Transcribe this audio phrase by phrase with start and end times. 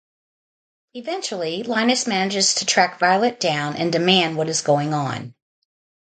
[0.95, 5.35] Eventually, Linus manages to track Violette down and demand what is going on.